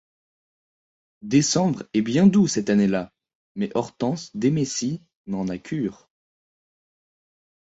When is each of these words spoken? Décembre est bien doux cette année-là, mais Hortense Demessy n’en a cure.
Décembre 1.21 1.83
est 1.93 2.01
bien 2.01 2.25
doux 2.25 2.47
cette 2.47 2.71
année-là, 2.71 3.13
mais 3.53 3.69
Hortense 3.75 4.35
Demessy 4.35 4.99
n’en 5.27 5.47
a 5.47 5.59
cure. 5.59 6.09